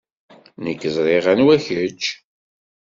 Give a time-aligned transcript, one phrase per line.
[0.63, 2.03] Nekk ẓriɣ anwa kečč.